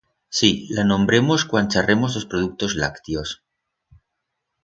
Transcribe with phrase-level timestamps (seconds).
[0.37, 3.37] Sí, la nombremos cuan charremos d'os productos lactios.